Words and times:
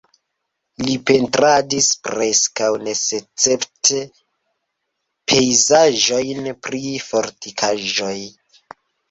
Li 0.85 0.93
pentradis 1.09 1.89
preskaŭ 2.07 2.69
senescepte 3.01 4.01
pejzaĝojn 5.35 6.51
pri 6.65 6.83
fortikaĵoj. 7.11 8.17